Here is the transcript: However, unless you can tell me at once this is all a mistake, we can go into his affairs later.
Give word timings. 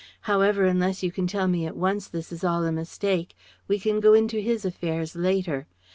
However, 0.21 0.65
unless 0.65 1.03
you 1.03 1.11
can 1.11 1.27
tell 1.27 1.47
me 1.47 1.67
at 1.67 1.77
once 1.77 2.07
this 2.07 2.31
is 2.31 2.43
all 2.43 2.63
a 2.65 2.71
mistake, 2.71 3.35
we 3.67 3.77
can 3.77 3.99
go 3.99 4.15
into 4.15 4.41
his 4.41 4.65
affairs 4.65 5.15
later. 5.15 5.67